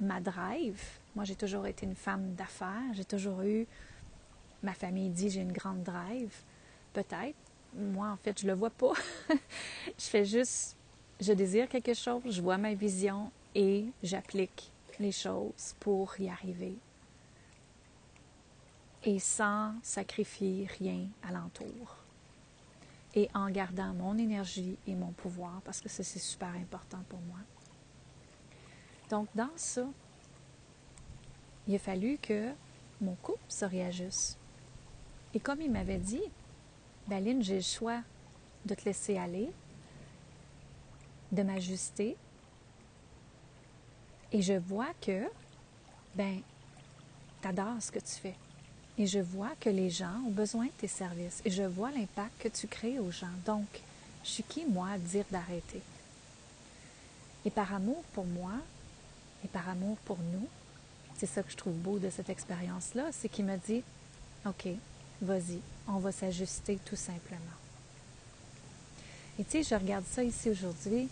ma 0.00 0.20
drive, 0.20 0.80
moi 1.14 1.24
j'ai 1.24 1.34
toujours 1.34 1.66
été 1.66 1.86
une 1.86 1.94
femme 1.94 2.34
d'affaires, 2.34 2.92
j'ai 2.94 3.04
toujours 3.04 3.42
eu, 3.42 3.66
ma 4.62 4.74
famille 4.74 5.10
dit 5.10 5.30
j'ai 5.30 5.40
une 5.40 5.52
grande 5.52 5.82
drive, 5.82 6.34
peut-être. 6.92 7.36
Moi 7.74 8.08
en 8.08 8.16
fait 8.16 8.40
je 8.40 8.46
le 8.46 8.54
vois 8.54 8.70
pas. 8.70 8.92
je 9.30 10.04
fais 10.04 10.24
juste, 10.24 10.76
je 11.20 11.32
désire 11.32 11.68
quelque 11.68 11.94
chose, 11.94 12.22
je 12.26 12.40
vois 12.40 12.58
ma 12.58 12.74
vision 12.74 13.30
et 13.54 13.86
j'applique 14.02 14.70
les 14.98 15.12
choses 15.12 15.74
pour 15.80 16.18
y 16.20 16.28
arriver. 16.28 16.76
Et 19.04 19.18
sans 19.18 19.74
sacrifier 19.82 20.66
rien 20.78 21.06
alentour 21.22 21.98
et 23.14 23.28
en 23.34 23.50
gardant 23.50 23.94
mon 23.94 24.16
énergie 24.18 24.78
et 24.86 24.94
mon 24.94 25.12
pouvoir, 25.12 25.60
parce 25.64 25.80
que 25.80 25.88
ça, 25.88 26.02
c'est 26.02 26.18
super 26.18 26.50
important 26.50 27.02
pour 27.08 27.20
moi. 27.20 27.38
Donc, 29.10 29.28
dans 29.34 29.50
ça, 29.56 29.86
il 31.66 31.74
a 31.74 31.78
fallu 31.78 32.18
que 32.18 32.52
mon 33.00 33.14
couple 33.16 33.38
se 33.48 33.64
réajuste. 33.64 34.38
Et 35.34 35.40
comme 35.40 35.60
il 35.60 35.70
m'avait 35.70 35.98
dit, 35.98 36.22
Baline, 37.06 37.42
j'ai 37.42 37.56
le 37.56 37.62
choix 37.62 38.00
de 38.64 38.74
te 38.74 38.84
laisser 38.84 39.16
aller, 39.16 39.50
de 41.32 41.42
m'ajuster, 41.42 42.16
et 44.32 44.42
je 44.42 44.54
vois 44.54 44.92
que, 45.00 45.24
ben, 46.14 46.40
t'adores 47.40 47.80
ce 47.80 47.90
que 47.90 47.98
tu 47.98 48.14
fais. 48.14 48.34
Et 48.98 49.06
je 49.06 49.20
vois 49.20 49.52
que 49.60 49.70
les 49.70 49.90
gens 49.90 50.20
ont 50.26 50.30
besoin 50.30 50.66
de 50.66 50.72
tes 50.72 50.88
services. 50.88 51.40
Et 51.44 51.50
je 51.50 51.62
vois 51.62 51.90
l'impact 51.90 52.42
que 52.42 52.48
tu 52.48 52.66
crées 52.66 52.98
aux 52.98 53.10
gens. 53.10 53.26
Donc, 53.46 53.66
je 54.24 54.28
suis 54.28 54.42
qui, 54.42 54.66
moi, 54.66 54.88
à 54.90 54.98
dire 54.98 55.24
d'arrêter? 55.30 55.80
Et 57.44 57.50
par 57.50 57.72
amour 57.72 58.02
pour 58.12 58.26
moi, 58.26 58.52
et 59.44 59.48
par 59.48 59.68
amour 59.68 59.96
pour 60.04 60.18
nous, 60.18 60.46
c'est 61.16 61.26
ça 61.26 61.42
que 61.42 61.50
je 61.50 61.56
trouve 61.56 61.74
beau 61.74 61.98
de 61.98 62.10
cette 62.10 62.30
expérience-là, 62.30 63.06
c'est 63.12 63.28
qu'il 63.28 63.44
me 63.44 63.56
dit, 63.56 63.82
OK, 64.46 64.68
vas-y, 65.20 65.60
on 65.86 65.98
va 65.98 66.12
s'ajuster 66.12 66.78
tout 66.84 66.96
simplement. 66.96 67.58
Et 69.38 69.44
tu 69.44 69.50
sais, 69.50 69.62
je 69.62 69.74
regarde 69.74 70.04
ça 70.04 70.22
ici 70.22 70.50
aujourd'hui 70.50 71.08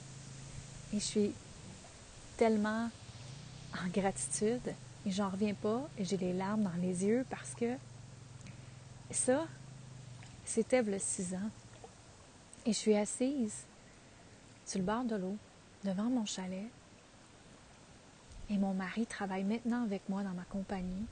et 0.93 0.99
je 0.99 1.05
suis 1.05 1.33
tellement 2.37 2.91
en 3.75 3.89
gratitude 3.89 4.75
et 5.05 5.11
j'en 5.11 5.29
reviens 5.29 5.55
pas 5.55 5.89
et 5.99 6.05
j'ai 6.05 6.17
des 6.17 6.33
larmes 6.33 6.65
dans 6.65 6.83
les 6.83 7.05
yeux 7.05 7.25
parce 7.31 7.55
que 7.55 7.77
ça, 9.11 9.47
c'était 10.45 10.83
le 10.83 10.99
six 10.99 11.35
ans. 11.35 11.51
Et 12.65 12.73
je 12.73 12.79
suis 12.79 12.97
assise 12.97 13.65
sur 14.65 14.81
le 14.81 14.85
bord 14.85 15.05
de 15.05 15.15
l'eau, 15.15 15.37
devant 15.85 16.05
mon 16.05 16.25
chalet. 16.27 16.67
Et 18.49 18.59
mon 18.59 18.75
mari 18.75 19.07
travaille 19.07 19.45
maintenant 19.45 19.83
avec 19.83 20.09
moi 20.09 20.23
dans 20.23 20.35
ma 20.35 20.45
compagnie. 20.45 21.07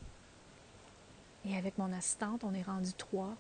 Et 1.44 1.56
avec 1.56 1.76
mon 1.78 1.92
assistante, 1.92 2.44
on 2.44 2.54
est 2.54 2.62
rendu 2.62 2.92
trois. 2.92 3.34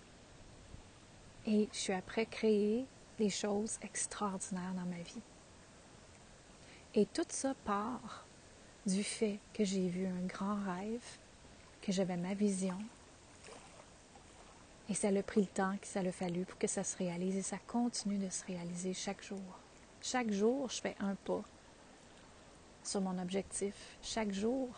Et 1.46 1.68
je 1.72 1.78
suis 1.78 1.92
après 1.92 2.26
créer 2.26 2.86
des 3.18 3.30
choses 3.30 3.78
extraordinaires 3.82 4.74
dans 4.74 4.86
ma 4.86 5.02
vie. 5.02 5.22
Et 6.94 7.06
tout 7.06 7.26
ça 7.28 7.54
part 7.64 8.26
du 8.86 9.02
fait 9.02 9.38
que 9.52 9.64
j'ai 9.64 9.88
vu 9.88 10.06
un 10.06 10.26
grand 10.26 10.56
rêve, 10.56 11.04
que 11.82 11.92
j'avais 11.92 12.16
ma 12.16 12.34
vision. 12.34 12.78
Et 14.88 14.94
ça 14.94 15.08
a 15.08 15.22
pris 15.22 15.40
le 15.40 15.46
temps 15.46 15.76
que 15.80 15.86
ça 15.86 16.00
a 16.00 16.12
fallu 16.12 16.44
pour 16.44 16.58
que 16.58 16.66
ça 16.66 16.84
se 16.84 16.96
réalise 16.96 17.36
et 17.36 17.42
ça 17.42 17.58
continue 17.66 18.18
de 18.18 18.28
se 18.28 18.44
réaliser 18.44 18.92
chaque 18.92 19.22
jour. 19.22 19.40
Chaque 20.02 20.30
jour, 20.30 20.68
je 20.68 20.80
fais 20.80 20.96
un 21.00 21.14
pas 21.14 21.42
sur 22.86 23.00
mon 23.00 23.18
objectif. 23.18 23.74
Chaque 24.02 24.32
jour, 24.32 24.68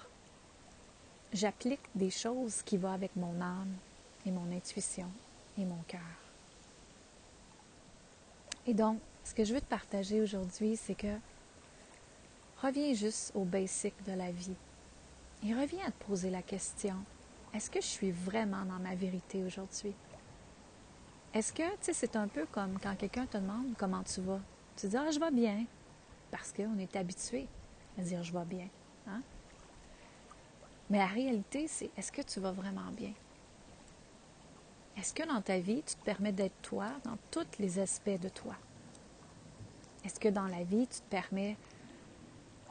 j'applique 1.32 1.80
des 1.94 2.10
choses 2.10 2.62
qui 2.62 2.76
vont 2.76 2.92
avec 2.92 3.14
mon 3.16 3.40
âme 3.40 3.74
et 4.24 4.30
mon 4.30 4.50
intuition 4.54 5.08
et 5.58 5.64
mon 5.64 5.82
cœur. 5.86 6.00
Et 8.66 8.74
donc, 8.74 8.98
ce 9.24 9.34
que 9.34 9.44
je 9.44 9.54
veux 9.54 9.60
te 9.60 9.66
partager 9.66 10.20
aujourd'hui, 10.20 10.76
c'est 10.76 10.94
que 10.94 11.16
reviens 12.62 12.94
juste 12.94 13.32
au 13.34 13.44
basic 13.44 13.94
de 14.04 14.12
la 14.12 14.30
vie. 14.30 14.56
Et 15.44 15.54
reviens 15.54 15.86
à 15.86 15.90
te 15.90 16.04
poser 16.04 16.30
la 16.30 16.42
question, 16.42 16.96
est-ce 17.54 17.70
que 17.70 17.80
je 17.80 17.86
suis 17.86 18.10
vraiment 18.10 18.64
dans 18.64 18.78
ma 18.78 18.94
vérité 18.94 19.44
aujourd'hui? 19.44 19.94
Est-ce 21.34 21.52
que, 21.52 21.62
tu 21.62 21.76
sais, 21.82 21.92
c'est 21.92 22.16
un 22.16 22.28
peu 22.28 22.46
comme 22.50 22.78
quand 22.78 22.96
quelqu'un 22.96 23.26
te 23.26 23.36
demande 23.36 23.74
comment 23.78 24.02
tu 24.02 24.20
vas? 24.22 24.40
Tu 24.76 24.88
dis, 24.88 24.96
ah, 24.96 25.10
je 25.10 25.20
vais 25.20 25.30
bien. 25.30 25.64
Parce 26.30 26.52
qu'on 26.52 26.78
est 26.78 26.96
habitué 26.96 27.46
dire, 28.02 28.22
je 28.22 28.32
vais 28.32 28.44
bien. 28.44 28.68
Hein? 29.08 29.22
Mais 30.90 30.98
la 30.98 31.06
réalité, 31.06 31.66
c'est, 31.68 31.90
est-ce 31.96 32.12
que 32.12 32.22
tu 32.22 32.40
vas 32.40 32.52
vraiment 32.52 32.90
bien? 32.92 33.12
Est-ce 34.96 35.12
que 35.12 35.26
dans 35.26 35.42
ta 35.42 35.58
vie, 35.58 35.82
tu 35.86 35.94
te 35.94 36.04
permets 36.04 36.32
d'être 36.32 36.60
toi 36.62 36.88
dans 37.04 37.18
tous 37.30 37.58
les 37.58 37.78
aspects 37.78 38.20
de 38.20 38.28
toi? 38.28 38.54
Est-ce 40.04 40.18
que 40.18 40.28
dans 40.28 40.46
la 40.46 40.62
vie, 40.62 40.86
tu 40.86 41.00
te 41.00 41.10
permets 41.10 41.56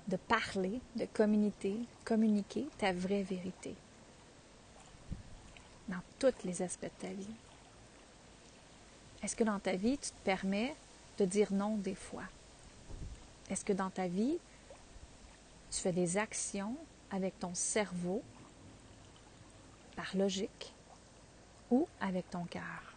de 0.08 0.18
parler, 0.18 0.80
de 0.96 1.06
communiquer, 1.06 1.78
communiquer 2.04 2.68
ta 2.78 2.94
vraie 2.94 3.24
vérité? 3.24 3.76
Dans 5.88 6.02
tous 6.18 6.34
les 6.46 6.62
aspects 6.62 6.86
de 6.86 7.08
ta 7.08 7.14
vie. 7.14 7.36
Est-ce 9.22 9.36
que 9.36 9.44
dans 9.44 9.60
ta 9.60 9.76
vie, 9.76 9.98
tu 9.98 10.10
te 10.10 10.24
permets 10.24 10.76
de 11.18 11.26
dire 11.26 11.52
non 11.52 11.78
des 11.78 11.96
fois? 11.96 12.24
Est-ce 13.50 13.66
que 13.66 13.74
dans 13.74 13.90
ta 13.90 14.08
vie, 14.08 14.38
tu 15.72 15.80
fais 15.80 15.92
des 15.92 16.18
actions 16.18 16.78
avec 17.12 17.40
ton 17.40 17.54
cerveau, 17.54 18.24
par 19.96 20.16
logique, 20.16 20.74
ou 21.72 21.88
avec 22.00 22.30
ton 22.30 22.46
cœur? 22.46 22.96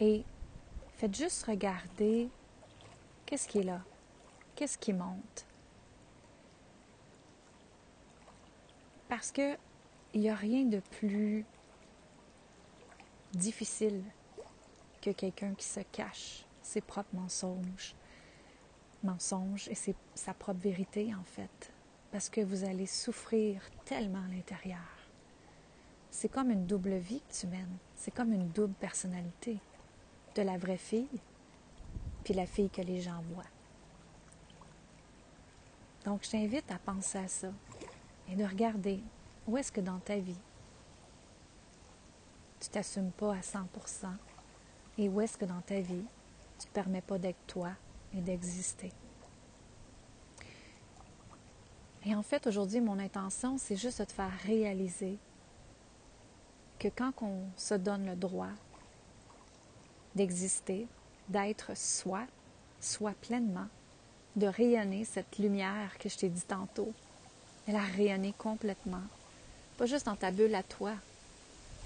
Et 0.00 0.24
faites 0.96 1.14
juste 1.14 1.44
regarder 1.44 2.30
Qu'est-ce 3.30 3.46
qui 3.46 3.58
est 3.58 3.62
là? 3.62 3.80
Qu'est-ce 4.56 4.76
qui 4.76 4.92
monte? 4.92 5.46
Parce 9.08 9.30
que 9.30 9.56
il 10.12 10.22
n'y 10.22 10.30
a 10.30 10.34
rien 10.34 10.64
de 10.64 10.80
plus 10.80 11.46
difficile 13.32 14.02
que 15.00 15.10
quelqu'un 15.10 15.54
qui 15.54 15.64
se 15.64 15.78
cache 15.92 16.44
ses 16.60 16.80
propres 16.80 17.14
mensonges, 17.14 17.94
mensonges 19.02 19.68
et 19.68 19.94
sa 20.14 20.34
propre 20.34 20.60
vérité 20.60 21.14
en 21.14 21.24
fait, 21.24 21.72
parce 22.12 22.28
que 22.28 22.40
vous 22.40 22.64
allez 22.64 22.86
souffrir 22.86 23.62
tellement 23.84 24.22
à 24.24 24.34
l'intérieur. 24.34 24.78
C'est 26.10 26.28
comme 26.28 26.50
une 26.50 26.66
double 26.66 26.96
vie 26.96 27.22
que 27.28 27.34
tu 27.34 27.46
mènes, 27.46 27.78
c'est 27.94 28.10
comme 28.10 28.32
une 28.32 28.48
double 28.48 28.74
personnalité 28.74 29.58
de 30.34 30.42
la 30.42 30.58
vraie 30.58 30.76
fille 30.76 31.20
puis 32.24 32.34
la 32.34 32.46
fille 32.46 32.70
que 32.70 32.82
les 32.82 33.00
gens 33.00 33.22
voient. 33.32 33.44
Donc, 36.04 36.24
je 36.24 36.30
t'invite 36.30 36.70
à 36.70 36.78
penser 36.78 37.18
à 37.18 37.28
ça 37.28 37.52
et 38.28 38.36
de 38.36 38.44
regarder 38.44 39.02
où 39.46 39.56
est-ce 39.56 39.72
que 39.72 39.80
dans 39.80 39.98
ta 39.98 40.16
vie, 40.16 40.40
tu 42.60 42.68
t'assumes 42.68 43.10
pas 43.12 43.34
à 43.34 43.40
100% 43.40 43.64
et 44.98 45.08
où 45.08 45.20
est-ce 45.20 45.36
que 45.36 45.44
dans 45.44 45.60
ta 45.60 45.80
vie, 45.80 46.04
tu 46.58 46.66
ne 46.66 46.70
te 46.70 46.74
permets 46.74 47.02
pas 47.02 47.18
d'être 47.18 47.40
toi 47.46 47.70
et 48.16 48.20
d'exister. 48.20 48.92
Et 52.06 52.14
en 52.14 52.22
fait, 52.22 52.46
aujourd'hui, 52.46 52.80
mon 52.80 52.98
intention, 52.98 53.58
c'est 53.58 53.76
juste 53.76 54.00
de 54.00 54.04
te 54.04 54.12
faire 54.12 54.32
réaliser 54.44 55.18
que 56.78 56.88
quand 56.88 57.12
on 57.22 57.42
se 57.56 57.74
donne 57.74 58.06
le 58.06 58.16
droit 58.16 58.48
d'exister, 60.14 60.86
d'être 61.28 61.76
soi, 61.76 62.22
soi 62.80 63.12
pleinement, 63.20 63.68
de 64.36 64.46
rayonner 64.46 65.04
cette 65.04 65.38
lumière 65.38 65.98
que 65.98 66.08
je 66.08 66.16
t'ai 66.16 66.28
dit 66.28 66.42
tantôt, 66.42 66.92
elle 67.66 67.76
a 67.76 67.84
rayonné 67.84 68.34
complètement. 68.38 69.02
Pas 69.76 69.86
juste 69.86 70.06
dans 70.06 70.16
ta 70.16 70.30
bulle 70.30 70.54
à 70.54 70.62
toi, 70.62 70.92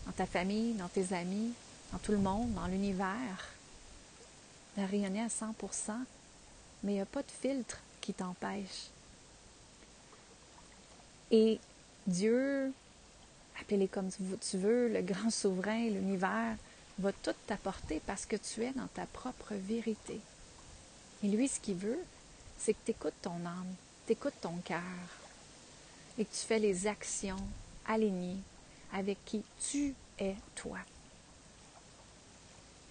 dans 0.06 0.12
ta 0.12 0.26
famille, 0.26 0.74
dans 0.74 0.88
tes 0.88 1.12
amis, 1.12 1.52
dans 1.92 1.98
tout 1.98 2.12
le 2.12 2.18
monde, 2.18 2.52
dans 2.54 2.66
l'univers. 2.66 3.48
Elle 4.76 4.84
a 4.84 4.86
rayonné 4.86 5.20
à 5.20 5.28
100% 5.28 5.92
mais 6.84 6.92
il 6.92 6.94
n'y 6.96 7.00
a 7.00 7.06
pas 7.06 7.22
de 7.22 7.30
filtre 7.30 7.80
qui 8.00 8.12
t'empêche. 8.12 8.90
Et 11.30 11.58
Dieu, 12.06 12.72
appelé 13.60 13.88
comme 13.88 14.10
tu 14.10 14.58
veux, 14.58 14.88
le 14.88 15.00
grand 15.00 15.30
souverain, 15.30 15.88
l'univers, 15.88 16.56
va 16.98 17.12
tout 17.12 17.34
t'apporter 17.46 18.00
parce 18.06 18.26
que 18.26 18.36
tu 18.36 18.62
es 18.62 18.72
dans 18.72 18.86
ta 18.88 19.06
propre 19.06 19.54
vérité. 19.54 20.20
Et 21.24 21.28
lui, 21.28 21.48
ce 21.48 21.58
qu'il 21.58 21.76
veut, 21.76 21.98
c'est 22.58 22.74
que 22.74 22.78
tu 22.84 22.90
écoutes 22.92 23.20
ton 23.22 23.44
âme, 23.46 23.74
tu 24.06 24.12
écoutes 24.12 24.40
ton 24.40 24.56
cœur 24.58 24.80
et 26.18 26.24
que 26.24 26.32
tu 26.32 26.46
fais 26.46 26.58
les 26.58 26.86
actions 26.86 27.42
alignées 27.86 28.38
avec 28.92 29.18
qui 29.24 29.42
tu 29.58 29.94
es 30.18 30.36
toi. 30.54 30.78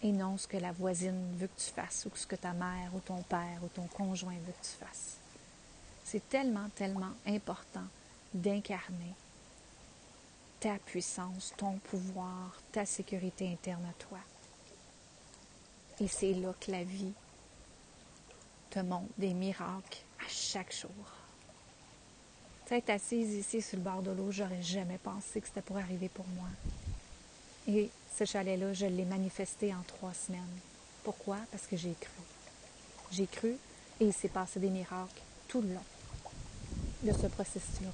Et 0.03 0.12
non 0.12 0.38
ce 0.38 0.48
que 0.48 0.57
la 0.57 0.74
voisine 0.74 1.36
veut 1.38 1.48
que 1.48 1.60
tu 1.60 1.72
fasses 1.72 2.05
ou 2.05 2.15
ce 2.15 2.27
que 2.27 2.36
ta 2.36 2.51
mère 2.51 2.93
ou 2.93 3.00
ton 3.00 3.22
père 3.24 3.60
ou 3.63 3.67
ton 3.69 3.88
conjoint 3.88 4.33
veut 4.45 4.51
que 4.51 4.65
tu 4.65 4.86
fasses. 4.86 5.17
C'est 6.03 6.27
tellement, 6.29 6.69
tellement 6.75 7.13
important 7.25 7.86
d'incarner 8.33 9.13
ta 10.60 10.75
puissance, 10.77 11.53
ton 11.57 11.77
pouvoir, 11.77 12.57
ta 12.72 12.86
sécurité 12.86 13.50
interne 13.51 13.86
à 13.86 13.93
toi. 14.03 14.19
Et 16.00 16.07
c'est 16.07 16.33
là 16.33 16.53
que 16.60 16.72
la 16.72 16.83
vie 16.83 17.13
te 18.69 18.79
montre 18.79 19.12
des 19.17 19.33
miracles 19.33 20.03
à 20.19 20.27
chaque 20.27 20.74
jour. 20.74 20.89
Être 22.72 22.89
assise 22.89 23.33
ici 23.36 23.62
sur 23.62 23.77
le 23.77 23.83
bord 23.83 24.01
de 24.01 24.10
l'eau, 24.10 24.31
j'aurais 24.31 24.63
jamais 24.63 24.98
pensé 24.98 25.39
que 25.39 25.48
c'était 25.48 25.62
pour 25.62 25.77
arriver 25.77 26.10
pour 26.10 26.25
moi. 26.29 26.48
Et 27.67 27.89
ce 28.17 28.25
chalet-là, 28.25 28.74
je 28.74 28.86
l'ai 28.86 29.05
manifesté 29.05 29.74
en 29.74 29.82
trois 29.88 30.13
semaines. 30.13 30.41
Pourquoi? 31.03 31.38
Parce 31.51 31.65
que 31.65 31.77
j'ai 31.77 31.96
cru. 32.00 32.24
J'ai 33.12 33.27
cru 33.27 33.55
et 34.00 34.05
il 34.05 34.13
s'est 34.13 34.29
passé 34.29 34.60
des 34.60 34.70
miracles 34.70 35.22
tout 35.48 35.62
le 35.62 35.74
long 35.74 35.84
de 37.03 37.12
ce 37.12 37.27
processus-là. 37.27 37.89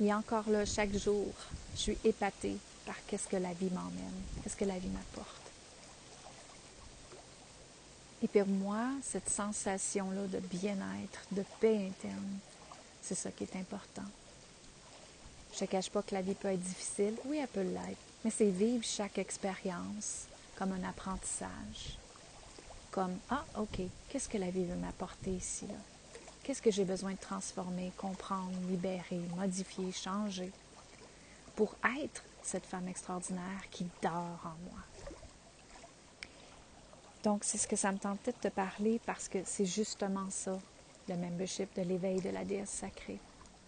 Et 0.00 0.12
encore 0.12 0.48
là, 0.48 0.64
chaque 0.64 0.96
jour, 0.96 1.32
je 1.74 1.80
suis 1.80 1.98
épatée 2.04 2.56
par 2.86 2.96
qu'est-ce 3.06 3.28
que 3.28 3.36
la 3.36 3.52
vie 3.52 3.70
m'emmène, 3.70 4.22
qu'est-ce 4.42 4.56
que 4.56 4.64
la 4.64 4.78
vie 4.78 4.88
m'apporte. 4.88 5.40
Et 8.22 8.28
pour 8.28 8.46
moi, 8.46 8.86
cette 9.02 9.30
sensation-là 9.30 10.26
de 10.26 10.38
bien-être, 10.38 11.20
de 11.32 11.44
paix 11.60 11.86
interne, 11.88 12.38
c'est 13.02 13.14
ça 13.14 13.30
qui 13.30 13.44
est 13.44 13.56
important. 13.56 14.04
Je 15.56 15.64
ne 15.64 15.68
cache 15.68 15.90
pas 15.90 16.02
que 16.02 16.14
la 16.14 16.22
vie 16.22 16.34
peut 16.34 16.48
être 16.48 16.60
difficile. 16.60 17.14
Oui, 17.24 17.38
elle 17.38 17.48
peut 17.48 17.62
l'être. 17.62 18.09
Mais 18.24 18.30
c'est 18.30 18.50
vivre 18.50 18.84
chaque 18.84 19.18
expérience 19.18 20.26
comme 20.56 20.72
un 20.72 20.84
apprentissage. 20.84 21.98
Comme, 22.90 23.16
ah, 23.30 23.44
OK, 23.58 23.80
qu'est-ce 24.08 24.28
que 24.28 24.36
la 24.36 24.50
vie 24.50 24.64
veut 24.64 24.76
m'apporter 24.76 25.30
ici, 25.30 25.66
là? 25.66 25.74
Qu'est-ce 26.42 26.62
que 26.62 26.70
j'ai 26.70 26.84
besoin 26.84 27.12
de 27.12 27.18
transformer, 27.18 27.92
comprendre, 27.96 28.52
libérer, 28.68 29.20
modifier, 29.36 29.92
changer 29.92 30.50
pour 31.54 31.74
être 32.02 32.24
cette 32.42 32.66
femme 32.66 32.88
extraordinaire 32.88 33.68
qui 33.70 33.86
dort 34.02 34.40
en 34.44 34.70
moi? 34.70 34.80
Donc, 37.22 37.44
c'est 37.44 37.58
ce 37.58 37.68
que 37.68 37.76
ça 37.76 37.92
me 37.92 37.98
tentait 37.98 38.32
de 38.32 38.38
te 38.38 38.48
parler 38.48 39.00
parce 39.04 39.28
que 39.28 39.38
c'est 39.44 39.66
justement 39.66 40.28
ça, 40.30 40.58
le 41.08 41.16
membership 41.16 41.74
de 41.76 41.82
l'éveil 41.82 42.20
de 42.20 42.30
la 42.30 42.44
déesse 42.44 42.70
sacrée. 42.70 43.20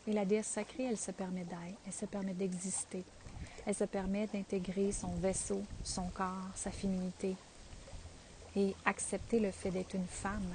Et 0.07 0.13
la 0.13 0.25
déesse 0.25 0.47
sacrée, 0.47 0.85
elle 0.85 0.99
se 0.99 1.11
permet 1.11 1.45
d'être, 1.45 1.79
elle 1.87 1.93
se 1.93 2.07
permet 2.07 2.33
d'exister, 2.33 3.05
elle 3.67 3.75
se 3.75 3.85
permet 3.85 4.27
d'intégrer 4.27 4.93
son 4.93 5.11
vaisseau, 5.21 5.63
son 5.85 6.09
corps, 6.09 6.51
sa 6.55 6.71
féminité 6.71 7.37
et 8.57 8.75
accepter 8.85 9.41
le 9.41 9.51
fait 9.51 9.71
d'être 9.71 9.95
une 9.95 10.07
femme 10.07 10.55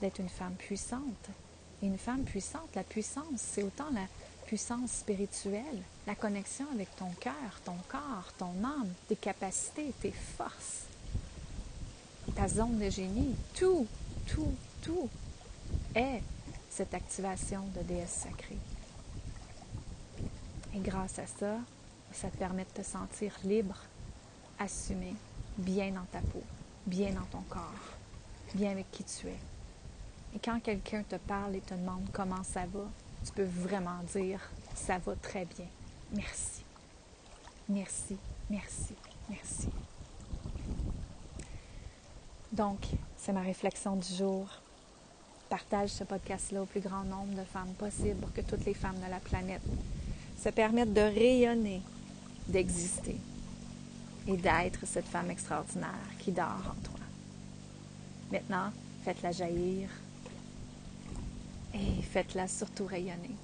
d'être 0.00 0.18
une 0.18 0.28
femme 0.28 0.54
puissante. 0.54 1.28
Et 1.82 1.86
une 1.86 1.98
femme 1.98 2.24
puissante, 2.24 2.68
la 2.74 2.82
puissance, 2.82 3.24
c'est 3.36 3.62
autant 3.62 3.90
la 3.92 4.06
puissance 4.46 4.90
spirituelle, 4.90 5.82
la 6.06 6.14
connexion 6.14 6.66
avec 6.72 6.94
ton 6.96 7.10
cœur, 7.20 7.32
ton 7.64 7.76
corps, 7.88 8.32
ton 8.38 8.52
âme, 8.64 8.92
tes 9.08 9.16
capacités, 9.16 9.92
tes 10.00 10.12
forces, 10.12 10.84
ta 12.34 12.48
zone 12.48 12.78
de 12.78 12.88
génie, 12.88 13.34
tout, 13.54 13.86
tout, 14.26 14.54
tout 14.82 15.08
est 15.94 16.22
cette 16.70 16.94
activation 16.94 17.62
de 17.76 17.82
déesse 17.82 18.24
sacrée. 18.24 18.58
Et 20.74 20.78
grâce 20.78 21.18
à 21.18 21.26
ça, 21.26 21.58
ça 22.16 22.28
te 22.28 22.36
permet 22.36 22.64
de 22.64 22.82
te 22.82 22.82
sentir 22.82 23.32
libre, 23.44 23.76
assumé, 24.58 25.14
bien 25.58 25.90
dans 25.90 26.06
ta 26.10 26.20
peau, 26.20 26.42
bien 26.86 27.12
dans 27.12 27.26
ton 27.26 27.42
corps, 27.48 27.92
bien 28.54 28.70
avec 28.70 28.90
qui 28.90 29.04
tu 29.04 29.28
es. 29.28 29.38
Et 30.34 30.38
quand 30.42 30.58
quelqu'un 30.60 31.02
te 31.02 31.16
parle 31.16 31.56
et 31.56 31.60
te 31.60 31.74
demande 31.74 32.06
comment 32.12 32.42
ça 32.42 32.64
va, 32.66 32.84
tu 33.24 33.32
peux 33.32 33.44
vraiment 33.44 34.02
dire 34.14 34.40
ça 34.74 34.98
va 34.98 35.14
très 35.16 35.44
bien. 35.44 35.66
Merci. 36.12 36.62
Merci, 37.68 38.16
merci, 38.48 38.94
merci. 39.28 39.68
Donc, 42.52 42.78
c'est 43.16 43.32
ma 43.32 43.42
réflexion 43.42 43.96
du 43.96 44.14
jour. 44.14 44.48
Partage 45.48 45.90
ce 45.90 46.04
podcast-là 46.04 46.62
au 46.62 46.66
plus 46.66 46.80
grand 46.80 47.04
nombre 47.04 47.34
de 47.34 47.44
femmes 47.44 47.74
possible 47.78 48.16
pour 48.20 48.32
que 48.32 48.40
toutes 48.40 48.64
les 48.64 48.74
femmes 48.74 48.98
de 49.04 49.10
la 49.10 49.18
planète 49.18 49.62
se 50.38 50.48
permettent 50.48 50.94
de 50.94 51.00
rayonner, 51.00 51.82
d'exister 52.48 53.16
et 54.26 54.36
d'être 54.36 54.86
cette 54.86 55.06
femme 55.06 55.30
extraordinaire 55.30 55.90
qui 56.18 56.32
dort 56.32 56.44
en 56.44 56.80
toi. 56.82 57.00
Maintenant, 58.30 58.70
faites-la 59.04 59.32
jaillir 59.32 59.88
et 61.74 62.02
faites-la 62.02 62.48
surtout 62.48 62.86
rayonner. 62.86 63.36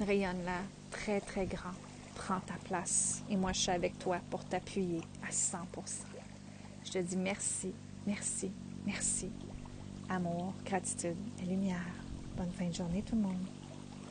Rayonne-la 0.00 0.62
très, 0.90 1.20
très 1.20 1.46
grand. 1.46 1.74
Prends 2.14 2.40
ta 2.40 2.54
place. 2.64 3.22
Et 3.30 3.36
moi, 3.36 3.52
je 3.52 3.60
suis 3.60 3.70
avec 3.70 3.98
toi 3.98 4.18
pour 4.30 4.44
t'appuyer 4.44 5.00
à 5.26 5.30
100% 5.30 5.60
Je 6.84 6.90
te 6.90 6.98
dis 6.98 7.16
merci, 7.16 7.72
merci, 8.06 8.50
merci. 8.84 9.30
Amour, 10.08 10.52
gratitude 10.64 11.16
et 11.40 11.46
lumière. 11.46 11.94
Bonne 12.36 12.50
fin 12.52 12.66
de 12.66 12.74
journée 12.74 13.02
tout 13.02 13.14
le 13.14 13.22
monde. 13.22 13.59